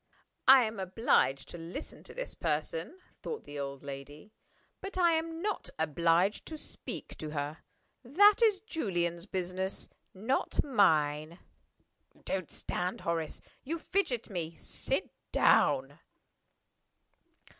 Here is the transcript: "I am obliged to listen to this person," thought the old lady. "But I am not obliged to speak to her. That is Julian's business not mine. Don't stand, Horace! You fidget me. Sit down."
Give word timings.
"I 0.47 0.63
am 0.63 0.79
obliged 0.79 1.47
to 1.49 1.59
listen 1.59 2.03
to 2.05 2.13
this 2.15 2.33
person," 2.33 2.97
thought 3.21 3.43
the 3.43 3.59
old 3.59 3.83
lady. 3.83 4.33
"But 4.81 4.97
I 4.97 5.11
am 5.13 5.43
not 5.43 5.69
obliged 5.77 6.47
to 6.47 6.57
speak 6.57 7.15
to 7.19 7.29
her. 7.29 7.59
That 8.03 8.37
is 8.43 8.61
Julian's 8.61 9.27
business 9.27 9.89
not 10.11 10.63
mine. 10.63 11.37
Don't 12.25 12.49
stand, 12.49 13.01
Horace! 13.01 13.43
You 13.63 13.77
fidget 13.77 14.27
me. 14.31 14.55
Sit 14.55 15.11
down." 15.31 15.99